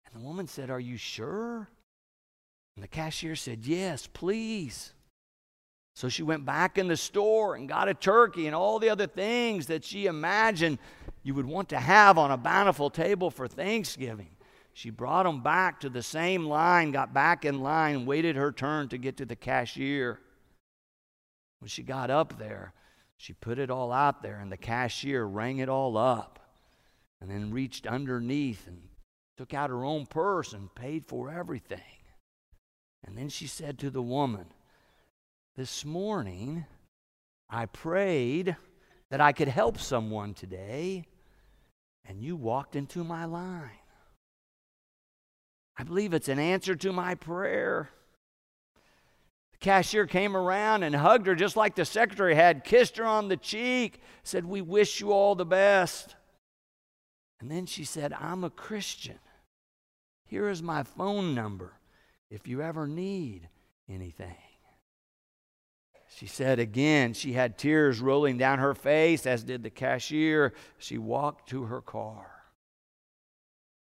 And 0.06 0.22
the 0.22 0.26
woman 0.26 0.46
said, 0.46 0.70
Are 0.70 0.80
you 0.80 0.96
sure? 0.96 1.68
And 2.80 2.84
the 2.86 2.88
cashier 2.88 3.36
said, 3.36 3.66
Yes, 3.66 4.06
please. 4.06 4.94
So 5.94 6.08
she 6.08 6.22
went 6.22 6.46
back 6.46 6.78
in 6.78 6.88
the 6.88 6.96
store 6.96 7.54
and 7.54 7.68
got 7.68 7.90
a 7.90 7.92
turkey 7.94 8.46
and 8.46 8.56
all 8.56 8.78
the 8.78 8.88
other 8.88 9.06
things 9.06 9.66
that 9.66 9.84
she 9.84 10.06
imagined 10.06 10.78
you 11.22 11.34
would 11.34 11.44
want 11.44 11.68
to 11.68 11.78
have 11.78 12.16
on 12.16 12.30
a 12.30 12.38
bountiful 12.38 12.88
table 12.88 13.30
for 13.30 13.46
Thanksgiving. 13.46 14.30
She 14.72 14.88
brought 14.88 15.24
them 15.24 15.42
back 15.42 15.80
to 15.80 15.90
the 15.90 16.02
same 16.02 16.46
line, 16.46 16.90
got 16.90 17.12
back 17.12 17.44
in 17.44 17.60
line, 17.60 18.06
waited 18.06 18.36
her 18.36 18.50
turn 18.50 18.88
to 18.88 18.96
get 18.96 19.18
to 19.18 19.26
the 19.26 19.36
cashier. 19.36 20.18
When 21.58 21.68
she 21.68 21.82
got 21.82 22.08
up 22.10 22.38
there, 22.38 22.72
she 23.18 23.34
put 23.34 23.58
it 23.58 23.70
all 23.70 23.92
out 23.92 24.22
there, 24.22 24.38
and 24.38 24.50
the 24.50 24.56
cashier 24.56 25.26
rang 25.26 25.58
it 25.58 25.68
all 25.68 25.98
up 25.98 26.38
and 27.20 27.30
then 27.30 27.52
reached 27.52 27.86
underneath 27.86 28.66
and 28.66 28.80
took 29.36 29.52
out 29.52 29.68
her 29.68 29.84
own 29.84 30.06
purse 30.06 30.54
and 30.54 30.74
paid 30.74 31.04
for 31.04 31.30
everything. 31.30 31.99
And 33.04 33.16
then 33.16 33.28
she 33.28 33.46
said 33.46 33.78
to 33.78 33.90
the 33.90 34.02
woman, 34.02 34.46
This 35.56 35.84
morning 35.84 36.64
I 37.48 37.66
prayed 37.66 38.56
that 39.10 39.20
I 39.20 39.32
could 39.32 39.48
help 39.48 39.78
someone 39.78 40.34
today, 40.34 41.06
and 42.04 42.22
you 42.22 42.36
walked 42.36 42.76
into 42.76 43.02
my 43.02 43.24
line. 43.24 43.70
I 45.76 45.82
believe 45.82 46.14
it's 46.14 46.28
an 46.28 46.38
answer 46.38 46.76
to 46.76 46.92
my 46.92 47.14
prayer. 47.14 47.90
The 49.52 49.58
cashier 49.58 50.06
came 50.06 50.36
around 50.36 50.82
and 50.82 50.94
hugged 50.94 51.26
her 51.26 51.34
just 51.34 51.56
like 51.56 51.74
the 51.74 51.84
secretary 51.84 52.34
had, 52.34 52.64
kissed 52.64 52.98
her 52.98 53.04
on 53.04 53.28
the 53.28 53.36
cheek, 53.36 54.00
said, 54.22 54.44
We 54.44 54.60
wish 54.60 55.00
you 55.00 55.12
all 55.12 55.34
the 55.34 55.46
best. 55.46 56.14
And 57.40 57.50
then 57.50 57.66
she 57.66 57.84
said, 57.84 58.12
I'm 58.12 58.44
a 58.44 58.50
Christian. 58.50 59.18
Here 60.26 60.48
is 60.48 60.62
my 60.62 60.82
phone 60.82 61.34
number 61.34 61.79
if 62.30 62.46
you 62.46 62.62
ever 62.62 62.86
need 62.86 63.48
anything. 63.88 64.36
She 66.16 66.26
said 66.26 66.58
again, 66.58 67.14
she 67.14 67.32
had 67.32 67.56
tears 67.56 68.00
rolling 68.00 68.36
down 68.36 68.58
her 68.58 68.74
face, 68.74 69.26
as 69.26 69.44
did 69.44 69.62
the 69.62 69.70
cashier. 69.70 70.52
She 70.78 70.98
walked 70.98 71.48
to 71.50 71.64
her 71.64 71.80
car. 71.80 72.30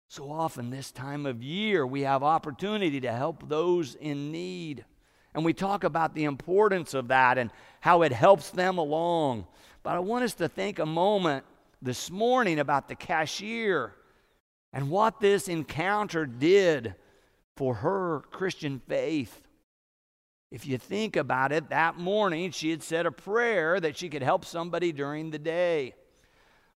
So 0.08 0.30
often, 0.30 0.70
this 0.70 0.92
time 0.92 1.26
of 1.26 1.42
year, 1.42 1.86
we 1.86 2.02
have 2.02 2.22
opportunity 2.22 3.00
to 3.00 3.12
help 3.12 3.48
those 3.48 3.94
in 3.94 4.30
need. 4.30 4.84
And 5.34 5.44
we 5.44 5.54
talk 5.54 5.84
about 5.84 6.14
the 6.14 6.24
importance 6.24 6.94
of 6.94 7.08
that 7.08 7.38
and 7.38 7.50
how 7.80 8.02
it 8.02 8.12
helps 8.12 8.50
them 8.50 8.78
along. 8.78 9.46
But 9.82 9.96
I 9.96 10.00
want 10.00 10.24
us 10.24 10.34
to 10.34 10.48
think 10.48 10.78
a 10.78 10.86
moment 10.86 11.44
this 11.80 12.10
morning 12.10 12.58
about 12.58 12.88
the 12.88 12.94
cashier 12.94 13.94
and 14.72 14.90
what 14.90 15.18
this 15.18 15.48
encounter 15.48 16.26
did 16.26 16.94
for 17.56 17.74
her 17.76 18.22
Christian 18.30 18.80
faith. 18.86 19.42
If 20.50 20.66
you 20.66 20.76
think 20.76 21.16
about 21.16 21.52
it, 21.52 21.70
that 21.70 21.96
morning 21.96 22.50
she 22.50 22.70
had 22.70 22.82
said 22.82 23.06
a 23.06 23.12
prayer 23.12 23.80
that 23.80 23.96
she 23.96 24.08
could 24.08 24.22
help 24.22 24.44
somebody 24.44 24.92
during 24.92 25.30
the 25.30 25.38
day. 25.38 25.94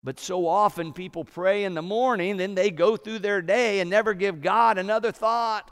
But 0.04 0.20
so 0.20 0.46
often 0.46 0.92
people 0.92 1.24
pray 1.24 1.64
in 1.64 1.74
the 1.74 1.82
morning, 1.82 2.36
then 2.36 2.54
they 2.54 2.70
go 2.70 2.96
through 2.96 3.20
their 3.20 3.40
day 3.40 3.80
and 3.80 3.88
never 3.88 4.14
give 4.14 4.42
God 4.42 4.78
another 4.78 5.10
thought. 5.10 5.70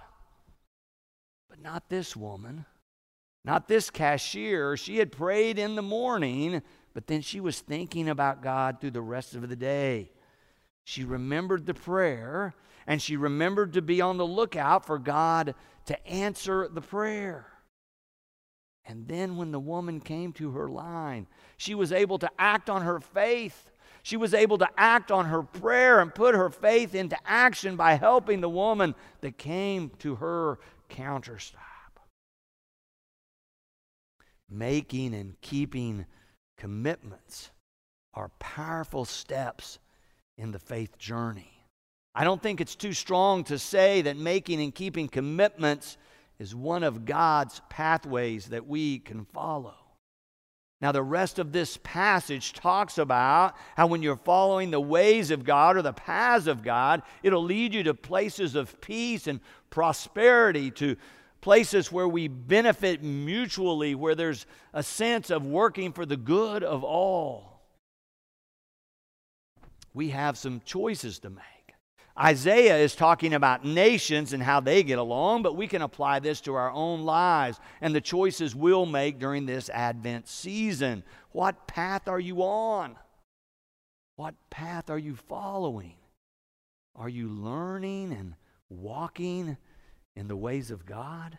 But 1.51 1.61
not 1.61 1.91
this 1.91 2.17
woman, 2.17 2.65
not 3.45 3.69
this 3.69 3.91
cashier. 3.91 4.77
She 4.77 4.97
had 4.97 5.13
prayed 5.13 5.59
in 5.59 5.75
the 5.75 5.83
morning, 5.83 6.63
but 6.95 7.07
then 7.07 7.21
she 7.21 7.41
was 7.41 7.61
thinking 7.61 8.09
about 8.09 8.43
God 8.43 8.81
through 8.81 8.93
the 8.93 9.03
rest 9.03 9.35
of 9.35 9.49
the 9.49 9.57
day. 9.57 10.11
She 10.85 11.05
remembered 11.05 11.67
the 11.67 11.75
prayer 11.75 12.55
and 12.87 13.01
she 13.01 13.17
remembered 13.17 13.73
to 13.75 13.83
be 13.83 14.01
on 14.01 14.17
the 14.17 14.27
lookout 14.27 14.85
for 14.87 14.99
God 14.99 15.55
to 15.87 16.07
answer 16.07 16.69
the 16.69 16.81
prayer. 16.81 17.47
And 18.85 19.07
then 19.07 19.37
when 19.37 19.53
the 19.53 19.61
woman 19.61 20.01
came 20.01 20.33
to 20.35 20.51
her 20.53 20.69
line, 20.69 21.29
she 21.57 21.75
was 21.75 21.93
able 21.93 22.19
to 22.19 22.31
act 22.39 22.69
on 22.69 22.83
her 22.83 23.01
faith. 23.01 23.71
She 24.03 24.17
was 24.17 24.35
able 24.35 24.59
to 24.59 24.69
act 24.77 25.13
on 25.13 25.27
her 25.27 25.43
prayer 25.43 26.01
and 26.01 26.13
put 26.13 26.35
her 26.35 26.51
faith 26.51 26.95
into 26.95 27.17
action 27.25 27.77
by 27.77 27.95
helping 27.95 28.41
the 28.41 28.49
woman 28.49 28.95
that 29.21 29.39
came 29.39 29.91
to 30.01 30.17
her 30.17 30.59
counterstop. 30.91 31.59
Making 34.51 35.15
and 35.15 35.41
keeping 35.41 36.07
commitments 36.59 37.53
are 38.15 38.31
powerful 38.41 39.05
steps 39.05 39.79
in 40.37 40.51
the 40.51 40.59
faith 40.59 40.99
journey. 40.99 41.62
I 42.15 42.25
don't 42.25 42.43
think 42.43 42.61
it's 42.61 42.77
too 42.77 42.93
strong 42.93 43.45
to 43.45 43.59
say 43.59 44.03
that 44.03 44.17
making 44.17 44.61
and 44.61 44.75
keeping 44.75 45.09
commitments 45.09 45.97
is 46.39 46.55
one 46.55 46.83
of 46.83 47.05
God's 47.05 47.61
pathways 47.71 48.47
that 48.47 48.67
we 48.67 48.99
can 48.99 49.25
follow. 49.27 49.75
Now, 50.81 50.91
the 50.91 51.03
rest 51.03 51.39
of 51.39 51.53
this 51.53 51.79
passage 51.85 52.53
talks 52.53 52.99
about 52.99 53.55
how 53.77 53.87
when 53.87 54.03
you're 54.03 54.17
following 54.17 54.71
the 54.73 54.81
ways 54.81 55.31
of 55.31 55.45
God 55.45 55.77
or 55.77 55.83
the 55.83 55.93
paths 55.93 56.49
of 56.49 56.65
God, 56.65 57.03
it'll 57.23 57.45
lead 57.45 57.73
you 57.73 57.85
to 57.85 57.95
places 57.95 58.57
of 58.57 58.81
peace 58.81 59.29
and 59.29 59.41
prosperity, 59.71 60.73
to 60.73 60.97
places 61.41 61.93
where 61.93 62.09
we 62.09 62.27
benefit 62.27 63.03
mutually, 63.03 63.95
where 63.95 64.17
there's 64.17 64.45
a 64.75 64.83
sense 64.83 65.31
of 65.31 65.47
working 65.47 65.93
for 65.93 66.05
the 66.05 66.17
good 66.17 66.65
of 66.65 66.83
all 66.83 67.53
we 69.95 70.11
have 70.11 70.39
some 70.39 70.61
choices 70.65 71.19
to 71.21 71.31
make. 71.31 71.45
Isaiah 72.19 72.77
is 72.77 72.95
talking 72.95 73.33
about 73.33 73.65
nations 73.65 74.33
and 74.33 74.43
how 74.43 74.61
they 74.61 74.83
get 74.83 74.99
along, 74.99 75.43
but 75.43 75.57
we 75.57 75.67
can 75.67 75.83
apply 75.83 76.19
this 76.19 76.41
to 76.43 76.55
our 76.55 76.71
own 76.71 77.03
lives 77.03 77.59
and 77.81 77.95
the 77.95 78.01
choices 78.01 78.55
we'll 78.55 78.87
make 78.87 79.19
during 79.19 79.47
this 79.47 79.71
Advent 79.71 80.29
season. 80.29 81.03
What 81.31 81.67
path 81.67 82.09
are 82.09 82.21
you 82.21 82.43
on? 82.43 82.97
What 84.17 84.35
path 84.51 84.91
are 84.91 84.99
you 84.99 85.17
following? 85.17 85.95
Are 86.95 87.09
you 87.09 87.29
learning 87.29 88.13
and 88.13 88.35
walking 88.69 89.57
in 90.15 90.29
the 90.29 90.37
ways 90.37 90.71
of 90.71 90.85
God? 90.85 91.39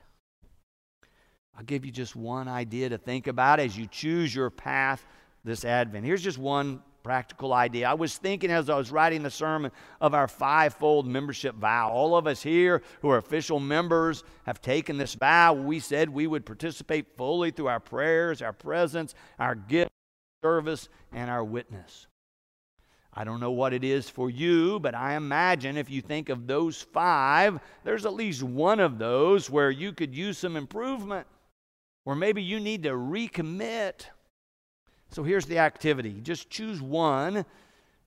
I'll 1.56 1.63
give 1.63 1.86
you 1.86 1.92
just 1.92 2.15
one 2.15 2.48
idea 2.48 2.89
to 2.89 2.98
think 2.98 3.27
about 3.27 3.60
as 3.60 3.77
you 3.77 3.86
choose 3.86 4.34
your 4.34 4.50
path 4.50 5.06
this 5.44 5.65
Advent. 5.65 6.03
Here's 6.03 6.24
just 6.24 6.39
one 6.39 6.82
practical 7.04 7.54
idea. 7.54 7.90
I 7.90 7.94
was 7.94 8.18
thinking 8.18 8.50
as 8.50 8.70
I 8.70 8.78
was 8.78 8.92
writing 8.92 9.24
the 9.24 9.30
sermon 9.30 9.72
of 10.00 10.14
our 10.14 10.28
fivefold 10.28 11.06
membership 11.06 11.56
vow. 11.56 11.90
All 11.92 12.16
of 12.16 12.26
us 12.26 12.42
here 12.42 12.82
who 13.02 13.10
are 13.10 13.18
official 13.18 13.60
members 13.60 14.24
have 14.46 14.62
taken 14.62 14.98
this 14.98 15.14
vow. 15.14 15.54
We 15.54 15.80
said 15.80 16.10
we 16.10 16.28
would 16.28 16.46
participate 16.46 17.18
fully 17.18 17.52
through 17.52 17.68
our 17.68 17.82
prayers, 17.82 18.42
our 18.42 18.54
presence, 18.54 19.14
our 19.38 19.54
gift, 19.54 19.92
service, 20.42 20.88
and 21.12 21.30
our 21.30 21.44
witness. 21.44 22.08
I 23.14 23.26
don't 23.26 23.40
know 23.40 23.52
what 23.52 23.74
it 23.74 23.84
is 23.84 24.10
for 24.10 24.30
you, 24.30 24.80
but 24.80 24.96
I 24.96 25.16
imagine 25.16 25.78
if 25.78 25.90
you 25.90 26.02
think 26.02 26.30
of 26.30 26.48
those 26.48 26.82
five, 26.82 27.60
there's 27.84 28.08
at 28.08 28.14
least 28.14 28.42
one 28.42 28.80
of 28.80 28.98
those 28.98 29.50
where 29.50 29.70
you 29.70 29.94
could 29.94 30.16
use 30.16 30.40
some 30.40 30.56
improvement, 30.56 31.28
or 32.06 32.16
maybe 32.16 32.42
you 32.42 32.60
need 32.60 32.84
to 32.84 32.90
recommit 32.90 34.06
so 35.13 35.24
here's 35.24 35.46
the 35.46 35.60
activity 35.60 36.20
just 36.22 36.50
choose 36.50 36.82
one 36.82 37.46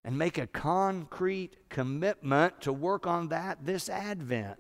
and 0.04 0.18
make 0.18 0.38
a 0.38 0.46
concrete 0.46 1.56
commitment 1.68 2.60
to 2.62 2.72
work 2.72 3.06
on 3.06 3.28
that 3.28 3.64
this 3.64 3.88
Advent. 3.88 4.58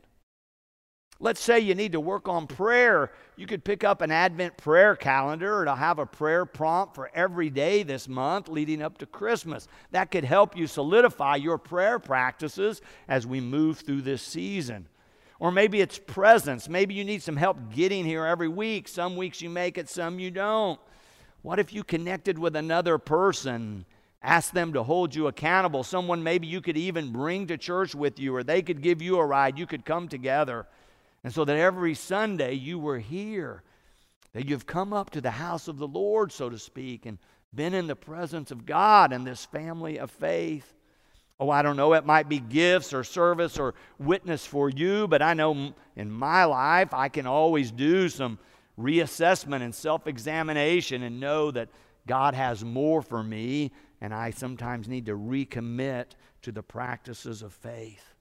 Let's 1.18 1.40
say 1.40 1.60
you 1.60 1.74
need 1.74 1.92
to 1.92 2.00
work 2.00 2.28
on 2.28 2.46
prayer. 2.46 3.10
You 3.36 3.46
could 3.46 3.64
pick 3.64 3.84
up 3.84 4.02
an 4.02 4.10
Advent 4.10 4.58
prayer 4.58 4.94
calendar. 4.94 5.62
It'll 5.62 5.74
have 5.74 5.98
a 5.98 6.04
prayer 6.04 6.44
prompt 6.44 6.94
for 6.94 7.10
every 7.14 7.48
day 7.48 7.84
this 7.84 8.06
month 8.06 8.48
leading 8.48 8.82
up 8.82 8.98
to 8.98 9.06
Christmas. 9.06 9.66
That 9.92 10.10
could 10.10 10.24
help 10.24 10.56
you 10.56 10.66
solidify 10.66 11.36
your 11.36 11.56
prayer 11.56 11.98
practices 11.98 12.82
as 13.08 13.26
we 13.26 13.40
move 13.40 13.78
through 13.78 14.02
this 14.02 14.20
season. 14.20 14.88
Or 15.38 15.50
maybe 15.50 15.80
it's 15.80 15.98
presence. 15.98 16.68
Maybe 16.68 16.92
you 16.94 17.04
need 17.04 17.22
some 17.22 17.36
help 17.36 17.72
getting 17.72 18.04
here 18.04 18.26
every 18.26 18.48
week. 18.48 18.86
Some 18.86 19.16
weeks 19.16 19.40
you 19.40 19.48
make 19.48 19.78
it, 19.78 19.88
some 19.88 20.18
you 20.18 20.30
don't. 20.30 20.78
What 21.46 21.60
if 21.60 21.72
you 21.72 21.84
connected 21.84 22.40
with 22.40 22.56
another 22.56 22.98
person? 22.98 23.84
Ask 24.20 24.52
them 24.52 24.72
to 24.72 24.82
hold 24.82 25.14
you 25.14 25.28
accountable. 25.28 25.84
Someone 25.84 26.24
maybe 26.24 26.48
you 26.48 26.60
could 26.60 26.76
even 26.76 27.12
bring 27.12 27.46
to 27.46 27.56
church 27.56 27.94
with 27.94 28.18
you, 28.18 28.34
or 28.34 28.42
they 28.42 28.62
could 28.62 28.82
give 28.82 29.00
you 29.00 29.20
a 29.20 29.24
ride. 29.24 29.56
You 29.56 29.64
could 29.64 29.84
come 29.84 30.08
together. 30.08 30.66
And 31.22 31.32
so 31.32 31.44
that 31.44 31.56
every 31.56 31.94
Sunday 31.94 32.54
you 32.54 32.80
were 32.80 32.98
here. 32.98 33.62
that 34.32 34.48
you've 34.48 34.66
come 34.66 34.92
up 34.92 35.10
to 35.10 35.20
the 35.20 35.30
house 35.30 35.68
of 35.68 35.78
the 35.78 35.86
Lord, 35.86 36.32
so 36.32 36.50
to 36.50 36.58
speak, 36.58 37.06
and 37.06 37.16
been 37.54 37.74
in 37.74 37.86
the 37.86 37.94
presence 37.94 38.50
of 38.50 38.66
God 38.66 39.12
and 39.12 39.24
this 39.24 39.44
family 39.44 40.00
of 40.00 40.10
faith. 40.10 40.74
Oh, 41.38 41.48
I 41.48 41.62
don't 41.62 41.76
know, 41.76 41.92
it 41.92 42.04
might 42.04 42.28
be 42.28 42.40
gifts 42.40 42.92
or 42.92 43.04
service 43.04 43.56
or 43.56 43.74
witness 44.00 44.44
for 44.44 44.68
you, 44.68 45.06
but 45.06 45.22
I 45.22 45.34
know 45.34 45.74
in 45.94 46.10
my 46.10 46.44
life 46.44 46.92
I 46.92 47.08
can 47.08 47.24
always 47.28 47.70
do 47.70 48.08
some 48.08 48.40
reassessment 48.78 49.62
and 49.62 49.74
self 49.74 50.06
examination 50.06 51.02
and 51.02 51.20
know 51.20 51.50
that 51.50 51.68
God 52.06 52.34
has 52.34 52.64
more 52.64 53.02
for 53.02 53.22
me, 53.22 53.72
and 54.00 54.14
I 54.14 54.30
sometimes 54.30 54.88
need 54.88 55.06
to 55.06 55.16
recommit 55.16 56.06
to 56.42 56.52
the 56.52 56.62
practices 56.62 57.42
of 57.42 57.52
faith. 57.52 58.14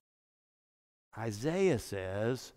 Isaiah 1.18 1.80
says 1.80 2.52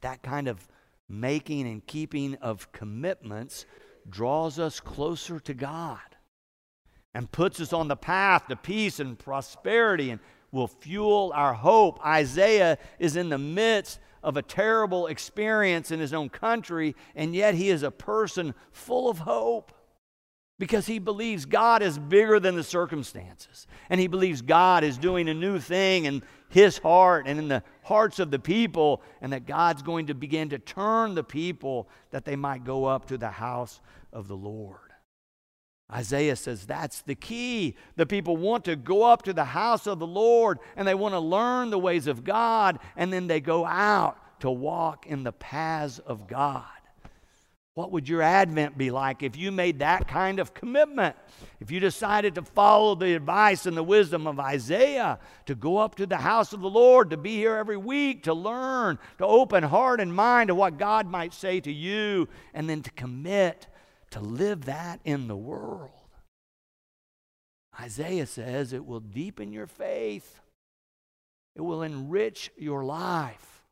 that 0.00 0.22
kind 0.22 0.48
of 0.48 0.66
making 1.08 1.66
and 1.66 1.86
keeping 1.86 2.34
of 2.36 2.70
commitments 2.72 3.66
draws 4.08 4.58
us 4.58 4.80
closer 4.80 5.40
to 5.40 5.54
God 5.54 6.00
and 7.14 7.30
puts 7.30 7.60
us 7.60 7.72
on 7.72 7.88
the 7.88 7.96
path 7.96 8.46
to 8.48 8.56
peace 8.56 9.00
and 9.00 9.18
prosperity 9.18 10.10
and 10.10 10.20
will 10.52 10.68
fuel 10.68 11.32
our 11.34 11.54
hope. 11.54 12.04
Isaiah 12.04 12.78
is 12.98 13.16
in 13.16 13.28
the 13.28 13.38
midst 13.38 13.98
of 14.28 14.36
a 14.36 14.42
terrible 14.42 15.06
experience 15.06 15.90
in 15.90 15.98
his 15.98 16.12
own 16.12 16.28
country, 16.28 16.94
and 17.16 17.34
yet 17.34 17.54
he 17.54 17.70
is 17.70 17.82
a 17.82 17.90
person 17.90 18.54
full 18.70 19.08
of 19.08 19.20
hope 19.20 19.72
because 20.58 20.86
he 20.86 20.98
believes 20.98 21.46
God 21.46 21.82
is 21.82 21.98
bigger 21.98 22.38
than 22.38 22.54
the 22.54 22.62
circumstances. 22.62 23.66
And 23.88 23.98
he 23.98 24.06
believes 24.06 24.42
God 24.42 24.84
is 24.84 24.98
doing 24.98 25.30
a 25.30 25.34
new 25.34 25.58
thing 25.58 26.04
in 26.04 26.22
his 26.50 26.76
heart 26.76 27.24
and 27.26 27.38
in 27.38 27.48
the 27.48 27.62
hearts 27.84 28.18
of 28.18 28.30
the 28.30 28.38
people, 28.38 29.00
and 29.22 29.32
that 29.32 29.46
God's 29.46 29.80
going 29.80 30.08
to 30.08 30.14
begin 30.14 30.50
to 30.50 30.58
turn 30.58 31.14
the 31.14 31.24
people 31.24 31.88
that 32.10 32.26
they 32.26 32.36
might 32.36 32.64
go 32.64 32.84
up 32.84 33.06
to 33.06 33.16
the 33.16 33.30
house 33.30 33.80
of 34.12 34.28
the 34.28 34.36
Lord. 34.36 34.87
Isaiah 35.90 36.36
says 36.36 36.66
that's 36.66 37.00
the 37.02 37.14
key. 37.14 37.74
The 37.96 38.04
people 38.04 38.36
want 38.36 38.66
to 38.66 38.76
go 38.76 39.04
up 39.04 39.22
to 39.22 39.32
the 39.32 39.44
house 39.44 39.86
of 39.86 39.98
the 39.98 40.06
Lord 40.06 40.58
and 40.76 40.86
they 40.86 40.94
want 40.94 41.14
to 41.14 41.18
learn 41.18 41.70
the 41.70 41.78
ways 41.78 42.06
of 42.06 42.24
God, 42.24 42.78
and 42.96 43.12
then 43.12 43.26
they 43.26 43.40
go 43.40 43.64
out 43.64 44.18
to 44.40 44.50
walk 44.50 45.06
in 45.06 45.24
the 45.24 45.32
paths 45.32 45.98
of 45.98 46.26
God. 46.28 46.64
What 47.74 47.92
would 47.92 48.08
your 48.08 48.22
Advent 48.22 48.76
be 48.76 48.90
like 48.90 49.22
if 49.22 49.36
you 49.36 49.52
made 49.52 49.78
that 49.78 50.08
kind 50.08 50.40
of 50.40 50.52
commitment? 50.52 51.14
If 51.60 51.70
you 51.70 51.78
decided 51.78 52.34
to 52.34 52.42
follow 52.42 52.96
the 52.96 53.14
advice 53.14 53.66
and 53.66 53.76
the 53.76 53.84
wisdom 53.84 54.26
of 54.26 54.40
Isaiah, 54.40 55.20
to 55.46 55.54
go 55.54 55.78
up 55.78 55.94
to 55.94 56.06
the 56.06 56.16
house 56.16 56.52
of 56.52 56.60
the 56.60 56.68
Lord, 56.68 57.10
to 57.10 57.16
be 57.16 57.36
here 57.36 57.54
every 57.54 57.76
week, 57.76 58.24
to 58.24 58.34
learn, 58.34 58.98
to 59.18 59.24
open 59.24 59.62
heart 59.62 60.00
and 60.00 60.12
mind 60.12 60.48
to 60.48 60.56
what 60.56 60.76
God 60.76 61.06
might 61.06 61.32
say 61.32 61.60
to 61.60 61.72
you, 61.72 62.28
and 62.52 62.68
then 62.68 62.82
to 62.82 62.90
commit 62.90 63.68
to 64.10 64.20
live 64.20 64.64
that 64.64 65.00
in 65.04 65.28
the 65.28 65.36
world. 65.36 65.90
Isaiah 67.80 68.26
says 68.26 68.72
it 68.72 68.84
will 68.84 69.00
deepen 69.00 69.52
your 69.52 69.66
faith, 69.66 70.40
it 71.54 71.62
will 71.62 71.82
enrich 71.82 72.50
your 72.56 72.84
life. 72.84 73.62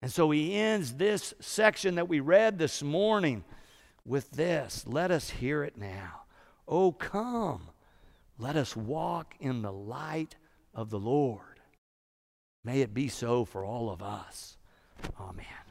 And 0.00 0.12
so 0.12 0.30
he 0.30 0.54
ends 0.54 0.94
this 0.94 1.34
section 1.40 1.96
that 1.96 2.08
we 2.08 2.20
read 2.20 2.58
this 2.58 2.82
morning 2.82 3.42
with 4.04 4.30
this. 4.30 4.84
Let 4.86 5.10
us 5.10 5.30
hear 5.30 5.64
it 5.64 5.76
now. 5.76 6.22
Oh, 6.68 6.92
come, 6.92 7.68
let 8.38 8.54
us 8.54 8.76
walk 8.76 9.34
in 9.40 9.62
the 9.62 9.72
light 9.72 10.36
of 10.72 10.90
the 10.90 11.00
Lord. 11.00 11.42
May 12.64 12.82
it 12.82 12.94
be 12.94 13.08
so 13.08 13.44
for 13.44 13.64
all 13.64 13.90
of 13.90 14.02
us. 14.02 14.56
Amen. 15.18 15.67